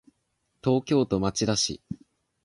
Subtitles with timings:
[0.63, 1.79] 東京都町田市